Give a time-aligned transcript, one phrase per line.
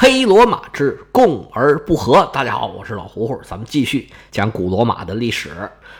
[0.00, 2.30] 黑罗马之共而不和。
[2.32, 5.50] 大家好，我是老胡胡，咱们继续讲古罗马的历史。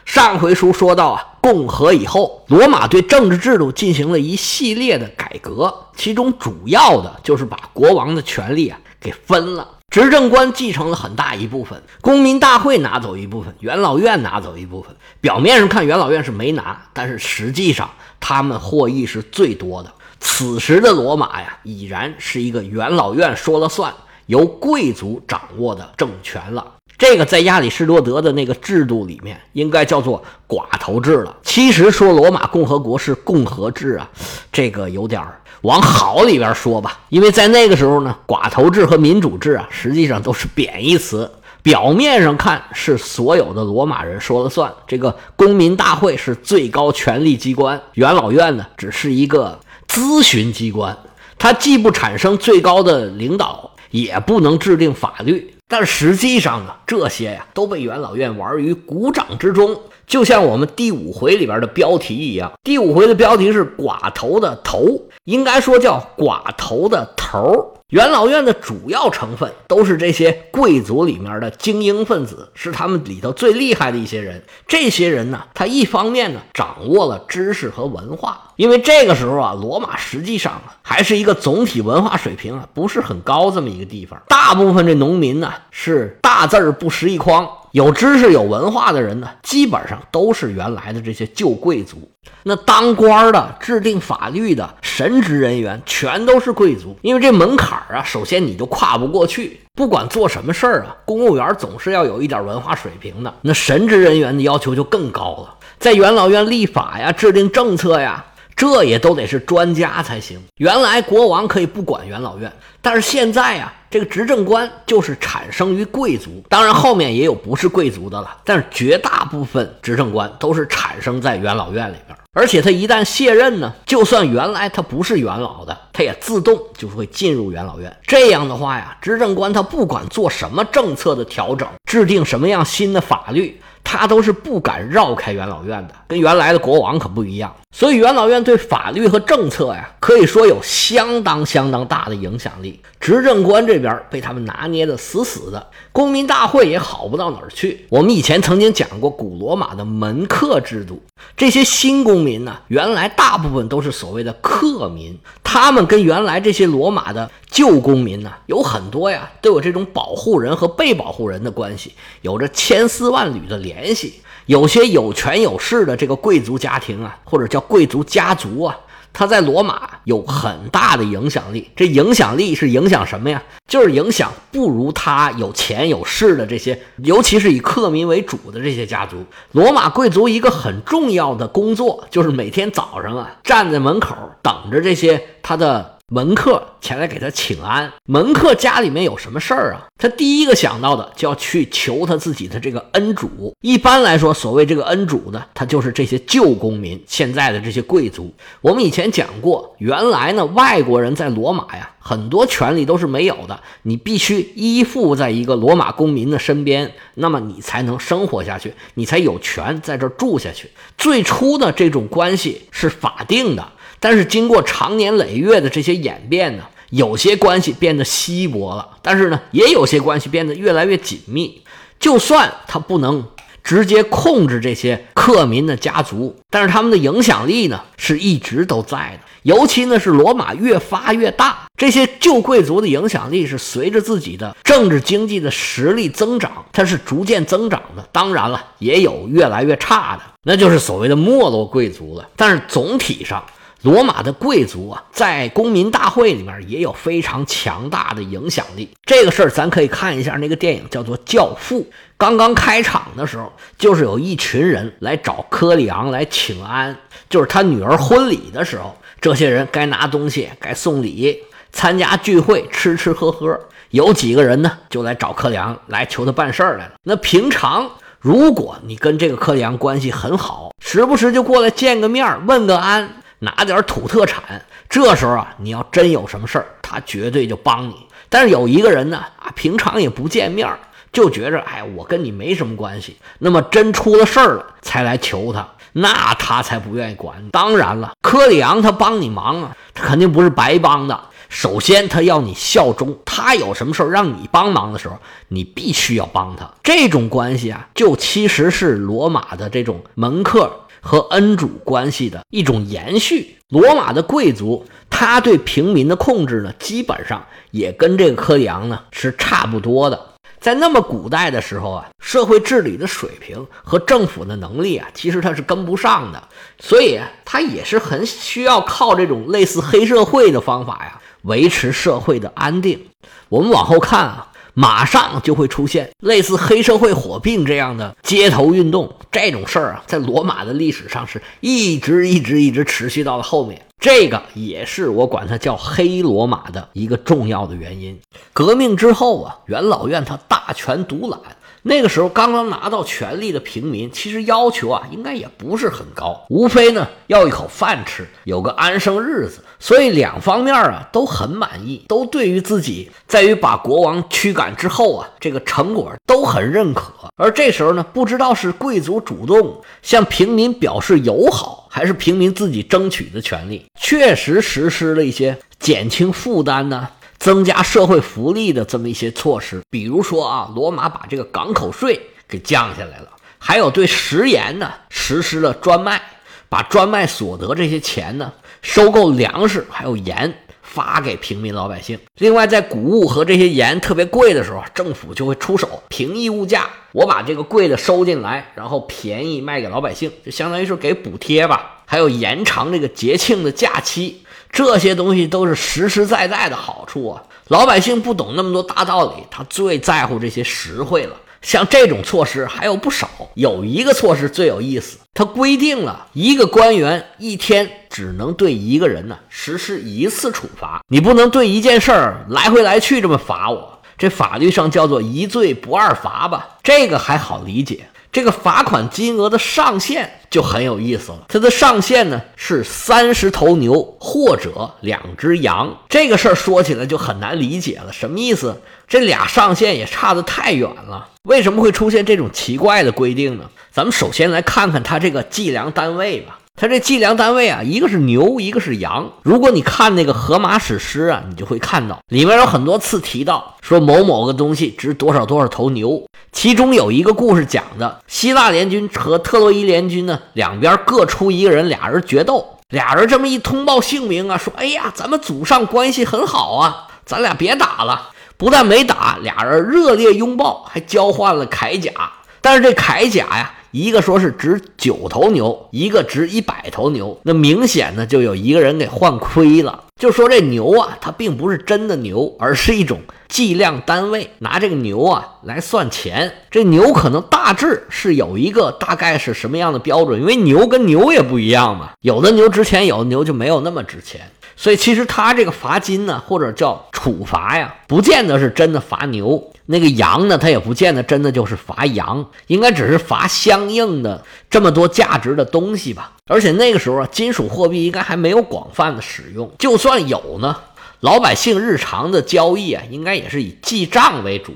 [0.04, 9.68] 上回书说到啊，共和以后，罗马对政治制度进行了一系列的改革，其中主要的就是把国王的权力啊给分了。
[9.92, 14.94] 执政官继承了很大一部分，公民大会拿走一部分，元老院拿走一部分。
[15.20, 17.90] 表面上看元老院是没拿，但是实际上
[18.20, 19.92] 他们获益是最多的。
[20.20, 23.92] 此时的罗马呀，已然是一个元老院说了算、
[24.26, 26.74] 由贵族掌握的政权了。
[26.96, 31.36] 这个在亚里士多德的那个制度里面，应该叫做寡头制了。
[31.44, 34.10] 其实说罗马共和国是共和制啊，
[34.50, 35.40] 这个有点儿。
[35.62, 41.30] 往好里边说吧，因为在那个时候呢，寡头制和民主制啊，实际上都是贬义词。
[41.62, 50.96] 表面上看是所有的罗马人说了算，这个公民大会是最高权力机关，元老院呢只是一个咨询机关，
[51.38, 55.54] 它既不产生最高的领导，也不能制定法律。
[55.66, 59.78] 但实际上呢，这些呀都被元老院玩于股掌之中。
[60.06, 67.74] 就像我们第五回里边的标题一样，第五回的标题是“寡头的头”，应该说叫“寡头的头”。
[67.90, 74.44] 元老院的主要成分都是这些贵族里面的精英分子，是他们里头最厉害的一些人。
[74.66, 84.20] 这些人呢，他一方面呢掌握了知识和文化，因为这个时候啊，罗马实际上啊还是一个总体文化水平啊不是很高这么一个地方。
[84.28, 87.48] 大部分这农民呢是大字儿不识一筐。
[87.72, 92.10] 有知识、有文化的人呢，基本上都是原来的这些旧贵族。
[92.42, 96.96] 那当官的、制定法律的、神职人员，全都是贵族。
[97.02, 99.60] 因为这门槛啊，首先你就跨不过去。
[99.74, 103.32] 不管做什么事儿啊，公务员总是要有一点文化水平的。
[103.42, 108.24] 那神职人员的要求就更高了，在元老院立法呀、制定政策呀。
[108.56, 110.36] 这也都得是专家才行。
[110.56, 116.42] 原来国王可以不管元老院，但是现在呀，这个执政官就是产生于贵族。
[116.48, 122.16] 当然后面也有不是贵族的了，但是绝大部分执政官都是产生在元老院里边。
[122.34, 127.94] 而且他一旦卸任呢，就算原来他不是元老的，他也自动就会进入元老院。
[128.06, 133.60] 这样的话呀，执政官他不管做什么政策的调整，制定什么样新的法律。
[133.84, 137.50] 他都是不敢绕开元老院的，跟原来的国王可不一样。
[137.70, 142.80] 所以元老院对法律和政策呀，可以说有相当相当大的影响力。
[142.98, 147.86] 执政官这边被他们拿捏的死死的，公民大会也好不到哪儿去。
[147.90, 151.02] 我们以前曾经讲过古罗马的门客制度，
[151.36, 161.92] 这些新公民呢，原来大部分都是所谓的客民，他们跟原来这些罗马的旧公民呢，有很多呀，都有这种保护人和被保护人的关系，
[162.22, 164.22] 有着千丝万缕的联系。
[164.46, 168.76] 有些有权有势的这个贵族家庭啊，或者叫贵族家族啊。
[169.10, 173.42] 他在罗马有很大的影响力，这影响力是影响什么呀？
[173.66, 179.24] 就是影响不如他有钱有势的这些，尤其是以克民为主的这些家族。
[179.52, 185.97] 罗马贵族一个很重要的工作，就是每天早上啊，站在门口等着这些他的。
[186.10, 189.84] 门客前来给他请安，门客家里面有什么事儿啊？
[189.98, 193.54] 他第一个想到的就要去求他自己的这个恩主。
[193.60, 198.32] 一般来说，所谓这个恩主呢，他就是这些旧公民，现在的这些贵族。
[198.62, 210.70] 我们以前讲过，原来呢，外国人在罗马呀，很多权利都是没有的，你必须依附在一个罗马公民的身边，那么你才能生活下去，你才有权在这住下去。
[210.96, 213.72] 最初的这种关系是法定的。
[214.00, 221.62] 但是经过长年累月的这些演变呢，有些关系变得稀薄了，但是呢，也有些关系变得越来越紧密。
[221.98, 223.26] 就算他不能
[223.64, 229.20] 直接控制这些克民的家族，但是他们的影响力呢，是一直都在的。
[229.42, 238.08] 尤其呢，是罗马越发越大，这些旧贵族的影响力是随着自己的政治经济的实力增长，它是逐渐增长的。
[238.12, 242.28] 当然了，也有越来越差的，那就是所谓的没落贵族了。
[242.36, 243.44] 但是总体上。
[243.82, 248.90] 罗马的贵族啊，在公民大会里面也有非常强大的影响力。
[249.04, 251.80] 这个事儿咱可以看一下那个电影，叫做《教父》。
[252.16, 256.96] 刚刚开场的时候，就是有一群人来找科里昂来请安，
[257.30, 261.38] 就是他女儿婚礼的时候，这些人该拿东西，该送礼，
[261.70, 263.56] 参加聚会，吃吃喝喝。
[263.90, 266.94] 有几个人呢，就来找科里昂来求他办事儿来了。
[267.04, 267.88] 那平常
[268.18, 273.08] 如果你跟这个科里昂关系很好，时不时就过来见个面，问个安。
[273.40, 277.94] 拿点土特产，这时候啊，你要真有什么事儿，他绝对就帮你。
[278.28, 280.68] 但是有一个人呢，啊，平常也不见面，
[281.12, 283.16] 就觉着，哎，我跟你没什么关系。
[283.38, 287.48] 那么真出了事儿了，才来求他，那他才不愿意管。
[287.50, 291.18] 当然了，科里昂他帮你忙啊，他肯定不是白帮的。
[291.48, 295.16] 首先他要你效忠，他有什么事儿让你帮忙的时候，
[295.48, 296.70] 你必须要帮他。
[296.82, 303.56] 这种关系啊，就其实是罗马的这种门客和恩主关系的一种延续。
[303.68, 310.18] 罗马的贵族，他对平民的控制呢，基本上也跟这个科里昂呢是差不多的。
[310.58, 316.42] 在那么古代的时候啊，社会治理的水平和政府的能力啊，其实他是跟不上的，
[316.80, 323.06] 所以他也是很需要靠这种类似黑社会的方法呀，维持社会的安定。
[323.48, 324.50] 我们往后看啊，
[324.80, 333.82] 马上就会出现类似黑社会火并这样的街头运动，这种事儿啊，在罗马的历史上是一直一直一直持续到了后面。
[333.98, 338.16] 这个也是我管它叫黑罗马的一个重要的原因。
[338.52, 341.40] 革命之后啊，元老院他大权独揽。
[341.82, 349.62] 那个时候刚刚拿到权力的平民，其实要求啊，应该也不是很高，无非呢要一口饭吃，有个安生日子。
[349.80, 357.12] 所以两方面啊都很满意，都对于自己在于把国王驱赶之后啊，这个成果都很认可。
[357.36, 367.08] 而这时候呢，不知道是贵族主动向平民表示友好，还是平民自己争取的权利，确实实施了一些减轻负担呢。
[367.38, 376.20] 增加社会福利的这么一些措施，比如说啊，罗马把这个港口税给降下来了，还有对食盐呢实施了专卖，
[376.68, 378.52] 把专卖所得这些钱呢
[378.82, 380.52] 收购粮食还有盐
[380.82, 382.18] 发给平民老百姓。
[382.38, 392.02] 另外，在谷物和这些盐特别贵的时候，政府就会出手平抑物价，我把这个贵的收进来，然后便宜卖给老百姓，就相当于是给补贴吧。
[392.06, 394.42] 还有延长这个节庆的假期。
[394.70, 397.42] 这些东西都是实实在在的好处啊！
[397.68, 401.34] 老百姓不懂那么多大道理，他最在乎这些实惠了。
[401.60, 413.98] 像这种措施还有不少，有一个措施最有意思，它规定了一个官员一天只能对一个人呢实施一次处罚，你不能对一件事儿来回来去这么罚我。
[414.16, 418.08] 这法律上叫做一罪不二罚吧，这个还好理解。
[418.38, 425.98] 这个罚款金额的上限就很有意思了，它的上限呢是三十头牛或者两只羊。
[426.08, 428.80] 这个事儿说起来就很难理解了，什么意思？
[429.08, 433.64] 这俩上限也差得太远了，为什么会出现这种奇怪的规定呢？
[433.90, 436.60] 咱们首先来看看它这个计量单位吧。
[436.80, 439.28] 它这计量单位啊，一个是牛，一个是羊。
[439.42, 446.24] 如果你看那个荷马史诗啊，你就会看到里面有很多次提到说某某个东西值多少多少头牛。
[446.52, 452.78] 其中有一个故事讲的，希腊联军和特洛伊联军呢，两边各出一个人，俩人决斗。
[452.90, 462.12] 俩人这么一通报姓名啊，说：“哎呀，咱们祖上关系很好啊，咱俩别打了。”不但没打，俩人热烈拥抱，还交换了铠甲。
[462.60, 463.74] 但是这铠甲呀。
[463.90, 470.04] 一个说是值九头牛，一个值一百头牛，那明显呢就有一个人给换亏了。
[470.18, 476.52] 就说这牛啊，它并不是真的牛，而是一种计量单位，拿这个牛啊来算钱。
[476.70, 484.40] 这牛可能大致是有一个大概是什么样的标准，因为牛跟牛也不一样嘛，有的牛值钱，有的牛就没有那么值钱。
[484.76, 489.72] 所以其实他这个罚金呢，或者叫处罚呀，不见得是真的罚牛。
[489.90, 496.32] 那个羊呢，它也不见得真的就是罚羊，应该只是罚相应的这么多价值的东西吧。
[496.46, 500.76] 而且那个时候啊，金属货币应该还没有广泛的使用，就算有呢，
[501.20, 504.74] 老百姓日常的交易啊，应该也是以记账为主。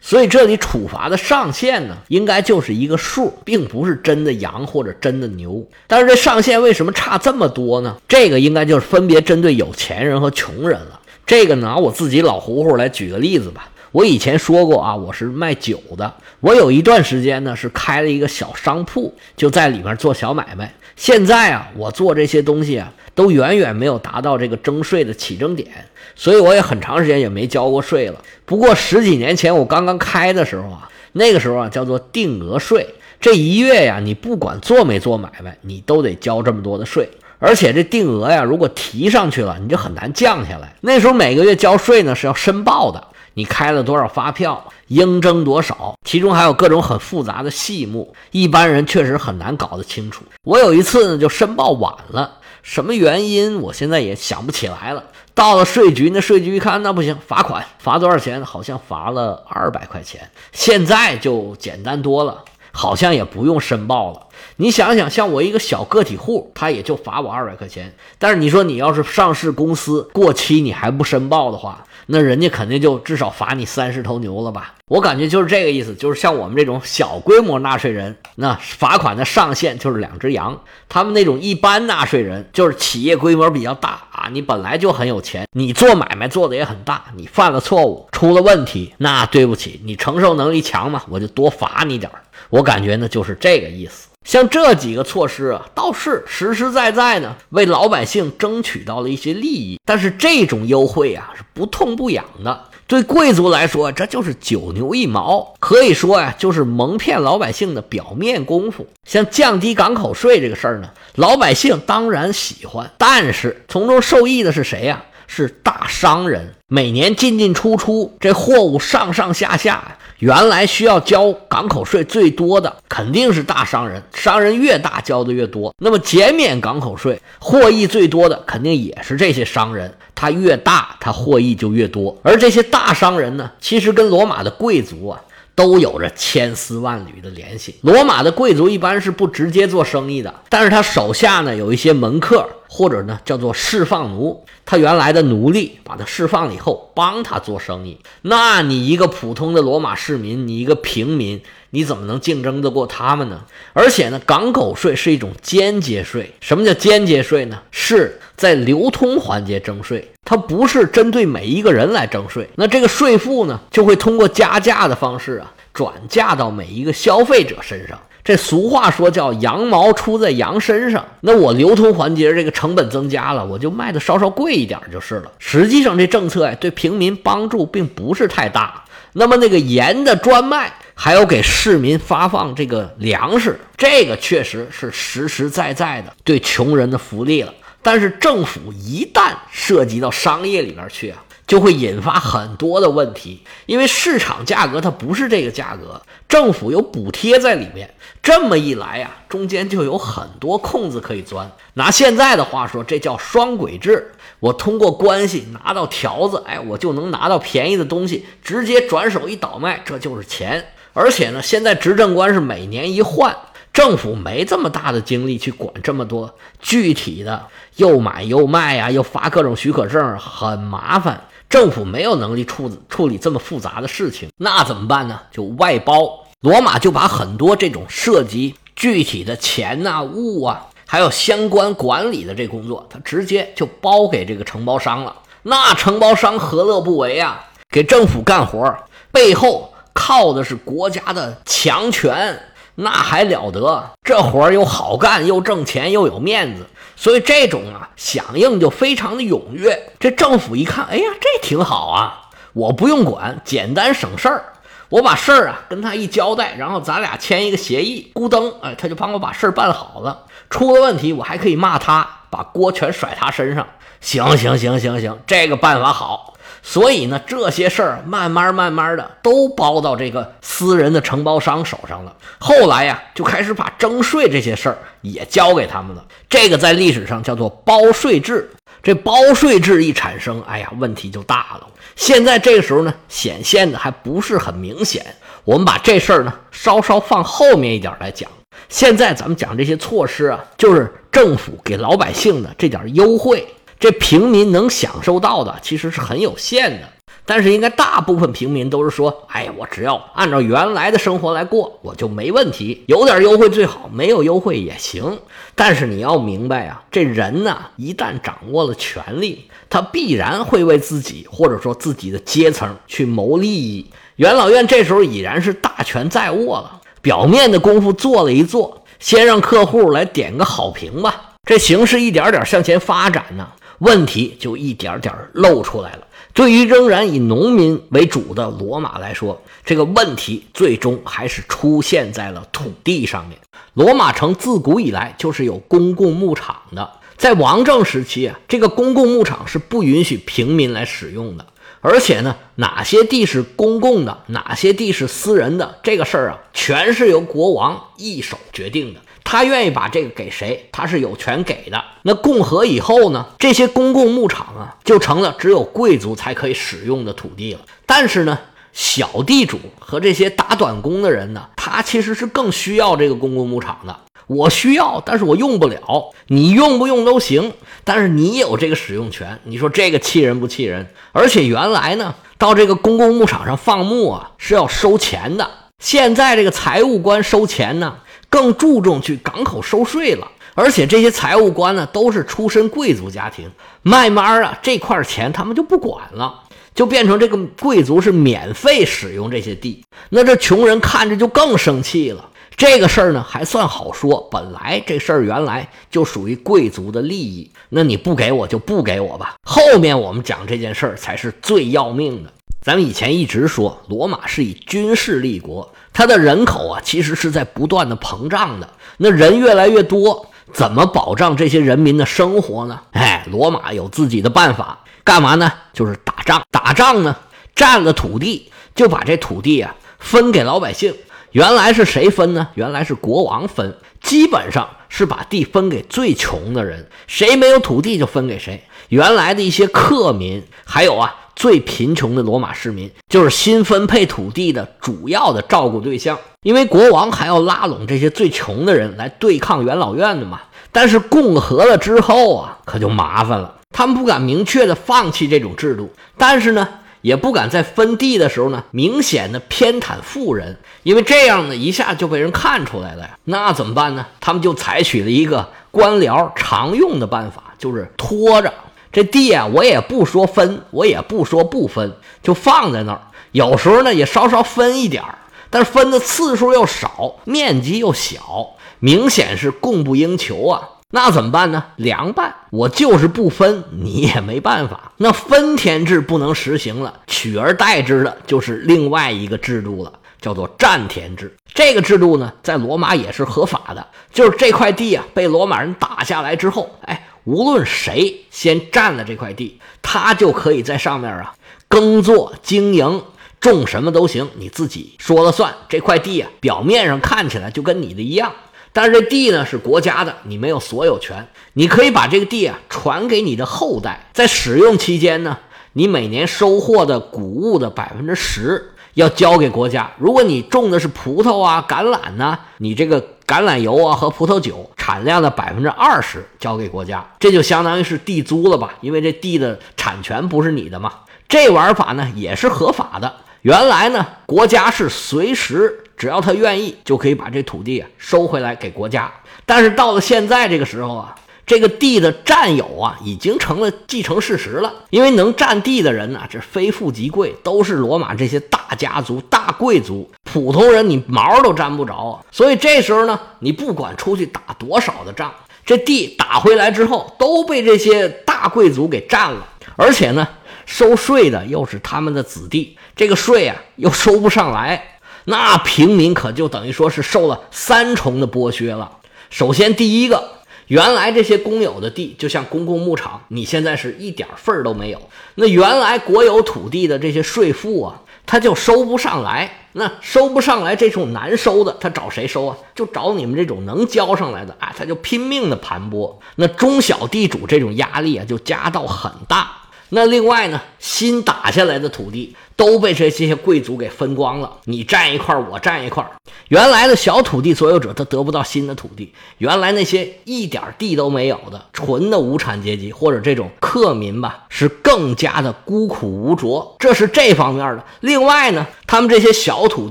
[0.00, 5.66] 所以这里处罚的上限呢，应该就是一个数，并不是真的羊或者真的牛。
[5.88, 7.96] 但是这上限为什么差这么多呢？
[8.06, 11.00] 这个应该就是分别针对有钱人和穷人了。
[11.26, 13.68] 这个拿我自己老胡胡来举个例子吧。
[13.92, 16.14] 我以前说过啊，我是卖酒的。
[16.40, 20.72] 我有一段时间呢是开了一个小商铺，就在里面做小买卖。
[20.96, 25.68] 现在啊，我做这些东西啊，都远远没有达到这个征税的起征点。
[26.14, 28.18] 所以我也很长时间也没交过税了。
[28.46, 37.06] 不过十几年前我刚刚开的时候啊，那个时候啊叫做定额税，这一月呀，你不管做没做买卖，你都得交这么多的税。
[37.38, 40.74] 而且这定额呀，如果提上去了，你就很难降下来。
[40.80, 50.24] 那时候每个月交税呢是要申报的，你开了多少发票，应征多少，其中还有各种很复杂的细目，一般人确实很难搞得清楚。
[50.44, 55.04] 我有一次呢就申报晚了，什么原因我现在也想不起来了。
[55.34, 58.44] 到了税局，那税局一看，那不行，罚款，罚多少钱？
[58.44, 60.30] 好像罚了二百块钱。
[60.52, 64.26] 现在就简单多了，好像也不用申报了。
[64.56, 67.94] 你想想，像我一个小个体户，他也就罚我二百块钱。
[68.18, 74.74] 但是你说你要是上市公司过期你还不申报的话，那人家肯定就至少罚你三十头牛了吧？
[74.88, 80.54] 我感觉就是这个意思，就是像我们这种小规模纳税人，那罚款的上限就是两只羊；
[80.88, 92.20] 他们那种一般纳税人，就是企业规模比较大啊，你本来就很有钱，你做买卖做的也很大，你犯了错误出了问题，那对不起，你承受能力强嘛，我就多罚你点儿。
[92.50, 94.08] 我感觉呢就是这个意思。
[94.24, 99.80] 像这几个措施啊，倒是实实在在呢，为老百姓争取到了一些利益。
[99.84, 102.64] 但是这种优惠啊，是不痛不痒的。
[102.86, 108.86] 对贵族来说，这就是九牛一毛，可以说呀，就是蒙骗老百姓的表面功夫。
[109.08, 115.02] 像降低港口税这个事儿呢，老百姓当然喜欢，但是从中受益的是谁呀？
[115.26, 116.54] 是大商人。
[116.68, 119.96] 每年进进出出，这货物上上下下。
[120.22, 125.74] 原来需要交港口税最多的肯定是大商人，商人越大交的越多。
[125.80, 132.16] 那么减免港口税，获益最多的肯定也是这些商人，他越大，他获益就越多。
[132.22, 135.20] 而这些大商人呢，其实跟罗马的贵族啊
[135.56, 137.74] 都有着千丝万缕的联系。
[137.80, 142.48] 罗马的贵族一般是不直接做生意的，但是他手下呢有一些门客。
[142.74, 147.98] 或者呢，叫做释放奴，他原来的奴隶把他释放了以后，帮他做生意。
[148.22, 151.38] 那你一个普通的罗马市民，你一个平民，
[151.68, 153.42] 你怎么能竞争得过他们呢？
[153.74, 156.32] 而且呢，港口税是一种间接税。
[156.40, 157.60] 什么叫间接税呢？
[157.70, 162.48] 是在流通环节征税，它不是针对每一个人来征税。
[162.54, 168.00] 那这个税负呢，就会通过加价的方式啊，转嫁到每一个消费者身上。
[168.24, 175.32] 这俗话说叫羊毛出在羊身上，那我流通环节这个成本增加了，我就卖的稍稍贵一点就是了。
[175.40, 178.84] 实际上这政策呀，对平民帮助并不是太大。
[179.14, 187.52] 那么那个盐的专卖，还有给市民发放这个粮食，这个确实是实实在在的对穷人的福利了。
[187.82, 191.18] 但是政府一旦涉及到商业里面去啊。
[191.52, 197.92] 就会引发很多的问题，因为市场价格它不是这个价格，政府有补贴在里面，
[198.22, 201.52] 这么一来呀，中间就有很多空子可以钻。
[201.74, 204.12] 拿现在的话说，这叫双轨制。
[204.40, 210.64] 我通过关系拿到条子，哎，我就能拿到便宜的东西，直接转手一倒卖，这就是钱。
[210.94, 213.36] 而且呢，现在执政官是每年一换，
[213.74, 217.44] 政府没这么大的精力去管这么多具体的
[217.76, 221.24] 又买又卖呀，又发各种许可证，很麻烦。
[221.52, 225.20] 政府没有能力处处理这么复杂的事情，那怎么办呢？
[225.30, 226.24] 就外包。
[226.40, 235.14] 罗马就把很多这种涉及具体的钱呐、物啊，还有相关管理的这工作，他直接就包给这个承包商了。
[235.42, 237.44] 那承包商何乐不为啊？
[237.68, 238.74] 给政府干活，
[239.12, 242.42] 背后靠的是国家的强权，
[242.76, 243.90] 那还了得？
[244.02, 246.66] 这活又好干，又挣钱，又有面子。
[247.02, 254.52] 所以这种啊响应就非常的踊跃，这政府一看，哎呀，这挺好啊，我不用管，简单省事儿，
[254.88, 260.26] 我把事儿啊跟他一交代，然后咱俩签一个协议，咕噔，哎，他就帮我把事儿办好了。
[260.48, 263.66] 出了问题，我还可以骂他，把锅全甩他身上。
[264.00, 266.34] 行行行行行，这个办法好。
[266.62, 272.14] 所以呢，这些事儿慢慢慢慢的都包到这个私人的承包商手上了。
[272.38, 276.04] 后来呀，就开始把征税这些事儿也交给他们了。
[276.28, 278.48] 这个在历史上叫做包税制。
[278.82, 281.66] 这包税制一产生，哎呀，问题就大了。
[281.94, 285.04] 现在这个时候呢，显现的还不是很明显。
[285.44, 288.28] 我们把这事儿呢稍稍放后面一点来讲。
[288.68, 293.46] 现在咱们讲这些措施啊，就是政府给老百姓的这点优惠。
[293.82, 296.88] 这平民能享受到的其实是很有限的，
[297.26, 302.84] 但是应该大部分平民都是说：“哎，我只要按照原来的生活来过，我就没问题。
[302.86, 305.18] 有点优惠最好，没有优惠也行。
[305.56, 313.90] 但是你要明白啊，这人呢，一旦掌握了权力，他必然会为自己或者说自己的阶层去谋利益。
[314.14, 321.30] 元老院这时候已然是大权在握了，表面的功夫做了一做，先让客户来点个好评吧。
[321.44, 323.48] 这形势一点点向前发展呢。
[323.82, 326.06] 问题就一点点露出来了。
[326.32, 333.38] 对于仍然以农民为主的罗马来说，这个问题最终还是出现在了土地上面。
[333.74, 341.44] 罗马城自古以来就是有公共牧场的，在王政时期啊，这个公共牧场是不允许平民来使用的。
[341.80, 349.00] 而且呢，哪些地是公共的，哪些地是私人的，这个事儿啊，全是由国王一手决定的。
[349.24, 351.82] 他愿意把这个给谁，他是有权给的。
[352.02, 357.60] 那共和以后呢，这些公共牧场啊，就成了只有贵族才可以使用的土地了。
[357.86, 358.38] 但是呢，
[358.72, 363.96] 小地主和这些打短工的人呢，他其实是更需要这个公共牧场的。
[364.28, 366.12] 我需要，但是我用不了。
[366.28, 367.52] 你用不用都行，
[367.84, 369.38] 但是你有这个使用权。
[369.44, 370.88] 你说这个气人不气人？
[371.12, 375.50] 而且原来呢，到这个公共牧场上放牧啊是要收钱的。
[375.78, 377.96] 现在这个财务官收钱呢，
[378.32, 380.26] 更注重去港口收税了。
[380.54, 383.50] 而且这些财务官呢，都是出身贵族家庭，
[383.82, 386.44] 慢慢啊，这块钱他们就不管了。
[386.74, 392.30] 就变成这个贵族是免费使用这些地，那这穷人看着就更生气了。
[392.56, 399.34] 这个事儿呢还算好说，本来这事儿原来就属于贵族的利益，那你不给我就不给我吧。
[399.42, 402.32] 后面我们讲这件事儿才是最要命的。
[402.62, 408.68] 咱们以前一直说罗马是以军事立国，它的人口啊其实是在不断的膨胀的，
[408.98, 412.80] 那人越来越多，怎么保障这些人民的生活呢？
[412.92, 414.78] 哎，罗马有自己的办法。
[415.04, 415.52] 干嘛呢？
[415.72, 416.42] 就是打仗。
[416.50, 417.16] 打仗呢，
[417.54, 420.94] 占了土地，就把这土地啊分给老百姓。
[421.32, 422.48] 原来是谁分呢？
[422.54, 428.62] 原来是国王分，基本上是把地分给最穷的人，谁没有土地就分给谁。
[428.90, 436.18] 原来的一些客民，还有啊最贫穷的罗马市民，就是新分配土地的主要的照顾对象。
[436.42, 440.40] 因为国王还要拉拢这些最穷的人来对抗元老院的嘛。
[440.72, 443.56] 但是共和了之后啊，可就麻烦了。
[443.70, 446.66] 他们不敢明确的放弃这种制度，但是呢，
[447.02, 453.10] 也不敢在分地的时候呢，明显的偏袒富人，因为这样呢，一下就被人看出来了呀。
[453.24, 454.06] 那怎么办呢？
[454.20, 458.52] 他们就采取了一个官僚常用的办法，就是拖着
[458.92, 463.00] 这地啊，我也不说分，我也不说不分，就放在那儿。
[463.32, 465.18] 有时候呢，也稍稍分一点儿，
[465.48, 470.68] 但是分的次数又少，面积又小，明显是供不应求啊。
[470.94, 471.64] 那怎么办呢？
[471.76, 474.92] 凉拌，我就是不分，你也没办法。
[474.98, 481.34] 那分田制不能实行了，取而代之的就是另外一个制度了，叫做占田制。
[481.54, 491.34] 这个制度呢，在罗马也是合法的，就是这块地啊，被罗马人打下来之后，哎，无论谁先占了这块地，他就可以在上面啊
[491.68, 493.02] 耕作、经营、
[493.40, 495.54] 种什么都行，你自己说了算。
[495.68, 498.32] 这块地啊，表面上看起来就跟你的一样。
[498.72, 501.28] 但是这地呢是国家的，你没有所有权。
[501.52, 505.38] 你可以把这个地啊传给你的后代，在使用期间呢，
[505.74, 509.92] 你每年收获的谷物的百分之十要交给国家。
[509.98, 518.74] 如果你种的是葡萄啊、橄榄呢，你这个橄榄油啊和葡萄酒产量的百分之二十交给国家，这就相当于是地租了吧？
[518.80, 520.92] 因为这地的产权不是你的嘛。
[521.28, 523.12] 这玩法呢也是合法的。
[523.42, 525.78] 原来呢，国家是随时。
[525.94, 529.08] 只要他愿意，就可以把这土地啊收回来给国家。
[529.46, 531.14] 但是到了现在这个时候啊，
[531.52, 534.72] 这个地的占有啊已经成了既成事实了。
[534.88, 542.24] 因为能占地的人呢，这非富即贵，都是罗马这些大家族、大贵族，普通人你毛都沾不着啊。
[542.30, 545.30] 所以这时候呢，你不管出去打多少的仗，
[545.66, 550.26] 这地打回来之后都被这些大贵族给占了，而且呢，
[550.64, 554.98] 收税的又是他们的子弟，这个税啊又收不上来。
[555.26, 558.90] 那平民可就等于说是受了三重的剥削了。
[559.28, 560.30] 首先，第一个，
[560.72, 564.98] 原来这些公有的地，就像公共牧场，你现在是一点份儿都没有。
[565.34, 569.68] 那原来国有土地的这些税赋啊，他就收不上来。
[569.74, 572.56] 那收不上来这种难收的，他找谁收啊？
[572.74, 576.16] 就找你们这种能交上来的啊，他就拼命的盘剥。
[576.36, 579.51] 那中小地主这种压力啊，就加到很大。
[579.94, 586.02] 那另外呢，新打下来的土地都被这些贵族给分光了，你占一块，我占一块。
[586.48, 596.74] 原来的小土地所有者他得不到新的土地，原来那些一点地都没有的纯的无产阶级或者这种客民吧，是更加的孤苦无着。
[596.78, 597.84] 这是这方面的。
[598.00, 599.90] 另外呢，他们这些小土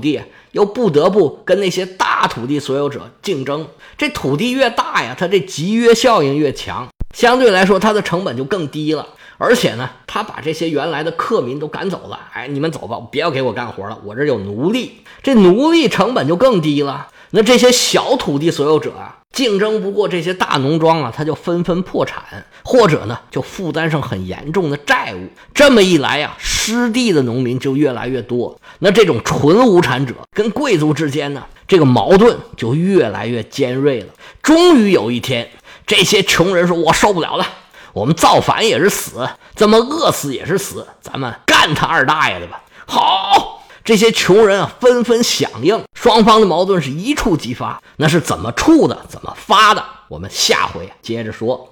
[0.00, 3.68] 地又不得不跟那些大土地所有者竞争。
[3.96, 9.06] 这土地越大呀，它这集约效应越强，相对来说它的成本就更低了。
[9.42, 12.16] 而且呢，他把这些原来的客民都赶走了。
[12.32, 17.08] 哎，你们走吧，别要给我干活了，我这有奴隶，这奴隶成本就更低了。
[17.30, 22.22] 那这些小土地所有者啊，竞争不过这些大农庄啊，他就纷纷破产，
[22.62, 25.26] 或者呢，就负担上很严重的债务。
[25.52, 28.56] 这么一来呀，失地的农民就越来越多。
[28.78, 34.06] 那这种纯无产者跟贵族之间呢，这个矛盾就越来越尖锐了。
[34.40, 35.50] 终于有一天，
[35.84, 37.44] 这些穷人说：“我受不了了。”
[37.92, 42.62] 我们造反也是死，这么饿死也是死，咱们干他二大爷的吧！
[42.86, 47.82] 好，这些穷人啊纷纷响应，双方的矛盾是一触即发。
[47.96, 48.98] 那是怎么触的？
[49.08, 49.84] 怎么发的？
[50.08, 51.68] 我们下回接着说。